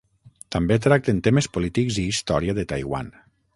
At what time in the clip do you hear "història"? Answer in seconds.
2.15-2.59